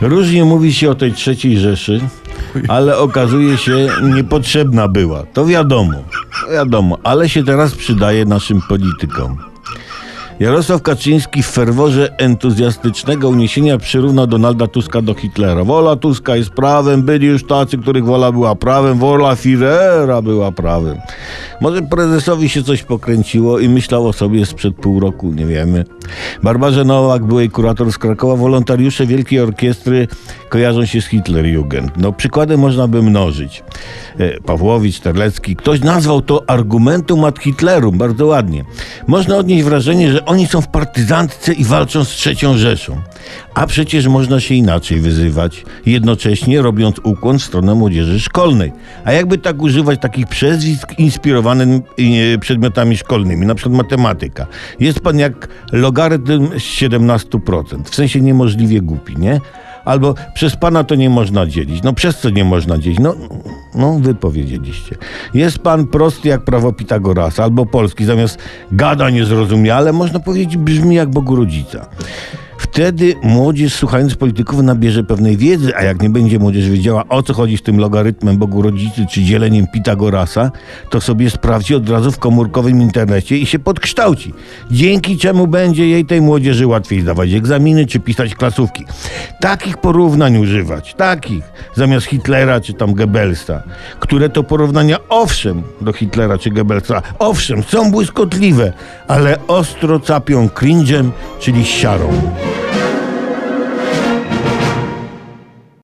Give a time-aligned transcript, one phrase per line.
[0.00, 2.00] Różnie mówi się o tej trzeciej Rzeszy,
[2.68, 5.22] ale okazuje się niepotrzebna była.
[5.22, 5.92] To wiadomo,
[6.52, 9.38] wiadomo, ale się teraz przydaje naszym politykom.
[10.40, 15.64] Jarosław Kaczyński w ferworze entuzjastycznego uniesienia przyrównał Donalda Tuska do Hitlera.
[15.64, 20.98] Wola Tuska jest prawem, byli już tacy, których wola była prawem, wola Führera była prawem.
[21.60, 25.84] Może prezesowi się coś pokręciło i myślał o sobie sprzed pół roku, nie wiemy.
[26.42, 30.08] Barbarze Nowak, byłej kurator z Krakowa, wolontariusze Wielkiej Orkiestry
[30.48, 31.92] kojarzą się z Hitlerjugend.
[31.96, 33.62] No przykładem można by mnożyć.
[34.18, 38.64] E, Pawłowicz, Terlecki, ktoś nazwał to argumentum ad Hitlerum, bardzo ładnie.
[39.06, 43.00] Można odnieść wrażenie, że oni są w partyzantce i walczą z trzecią Rzeszą.
[43.54, 48.72] A przecież można się inaczej wyzywać, jednocześnie robiąc ukłon w stronę młodzieży szkolnej.
[49.04, 51.68] A jakby tak używać takich przezwisk inspirowanych
[52.34, 54.46] e, przedmiotami szkolnymi, na przykład matematyka.
[54.80, 59.40] Jest pan jak logarytm z 17%, w sensie niemożliwie głupi, nie?
[59.84, 61.82] Albo przez pana to nie można dzielić.
[61.82, 62.98] No przez co nie można dzielić?
[62.98, 63.14] No,
[63.76, 64.96] no wy powiedzieliście.
[65.34, 68.38] Jest pan prosty jak prawo Pitagorasa, albo polski, zamiast
[68.72, 71.86] gada niezrozumiale, można powiedzieć brzmi jak Bogu rodzica.
[72.76, 77.34] Wtedy młodzież słuchając polityków nabierze pewnej wiedzy, a jak nie będzie młodzież wiedziała o co
[77.34, 80.50] chodzi z tym logarytmem Bogu rodzicy czy dzieleniem Pitagorasa,
[80.90, 84.34] to sobie sprawdzi od razu w komórkowym internecie i się podkształci.
[84.70, 88.84] Dzięki czemu będzie jej tej młodzieży łatwiej zdawać egzaminy czy pisać klasówki.
[89.40, 93.62] Takich porównań używać, takich, zamiast Hitlera czy tam Goebbelsa,
[94.00, 98.72] które to porównania owszem do Hitlera czy Goebbelsa, owszem, są błyskotliwe,
[99.08, 101.10] ale ostro capią cringe'em,
[101.46, 102.10] czyli siarą.